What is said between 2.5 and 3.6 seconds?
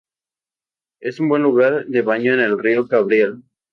río Cabriel.